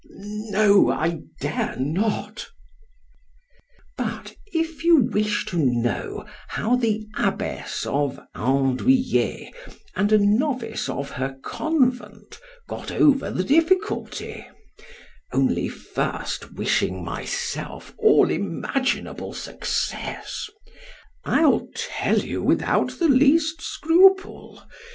——No;——I 0.03 1.19
dare 1.39 1.75
not—— 1.77 2.47
But 3.95 4.33
if 4.47 4.83
you 4.83 4.95
wish 4.95 5.45
to 5.45 5.59
know 5.63 6.25
how 6.47 6.75
the 6.75 7.05
abbess 7.19 7.85
of 7.85 8.19
Andoüillets 8.35 9.53
and 9.95 10.11
a 10.11 10.17
novice 10.17 10.89
of 10.89 11.11
her 11.11 11.37
convent 11.43 12.39
got 12.67 12.89
over 12.91 13.29
the 13.29 13.43
difficulty 13.43 14.43
(only 15.31 15.67
first 15.69 16.51
wishing 16.55 17.03
myself 17.03 17.93
all 17.99 18.31
imaginable 18.31 19.33
success)—I'll 21.27 21.67
tell 21.75 22.17
you 22.21 22.41
without 22.41 22.97
the 22.97 23.07
least 23.07 23.61
scruple. 23.61 24.63